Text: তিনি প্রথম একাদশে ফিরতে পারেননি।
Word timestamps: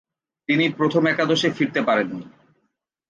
তিনি 0.49 0.65
প্রথম 0.69 1.03
একাদশে 1.07 1.49
ফিরতে 1.51 1.81
পারেননি। 1.81 2.25